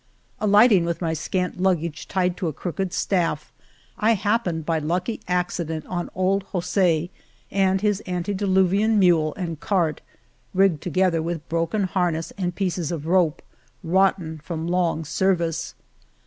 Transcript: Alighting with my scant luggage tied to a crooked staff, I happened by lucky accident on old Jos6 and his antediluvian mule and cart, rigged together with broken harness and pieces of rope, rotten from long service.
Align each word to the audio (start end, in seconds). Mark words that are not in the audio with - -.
Alighting 0.39 0.83
with 0.83 0.99
my 0.99 1.13
scant 1.13 1.61
luggage 1.61 2.07
tied 2.07 2.35
to 2.37 2.47
a 2.47 2.53
crooked 2.53 2.91
staff, 2.91 3.53
I 3.99 4.13
happened 4.15 4.65
by 4.65 4.79
lucky 4.79 5.19
accident 5.27 5.85
on 5.85 6.09
old 6.15 6.47
Jos6 6.47 7.11
and 7.51 7.79
his 7.81 7.99
antediluvian 8.07 8.97
mule 8.97 9.35
and 9.35 9.59
cart, 9.59 10.01
rigged 10.55 10.81
together 10.81 11.21
with 11.21 11.47
broken 11.49 11.83
harness 11.83 12.31
and 12.35 12.55
pieces 12.55 12.91
of 12.91 13.05
rope, 13.05 13.43
rotten 13.83 14.39
from 14.43 14.67
long 14.67 15.05
service. 15.05 15.75